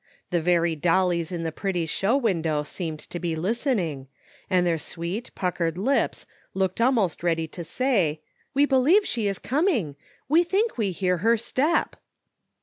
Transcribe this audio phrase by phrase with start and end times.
[0.31, 4.07] The very dollies in the pretty show window seemed to be listening,
[4.49, 8.19] and their sweet puckered lips looked almost ready to say,
[8.55, 9.95] "We believe she is coming!
[10.27, 11.97] We think we hear her step